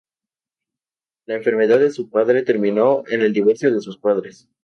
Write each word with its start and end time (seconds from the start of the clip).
La 1.27 1.35
enfermedad 1.35 1.77
de 1.77 1.91
su 1.91 2.09
padre 2.09 2.41
terminó 2.41 3.03
en 3.05 3.21
el 3.21 3.33
divorcio 3.33 3.71
de 3.71 3.81
sus 3.81 3.99
padres. 3.99 4.49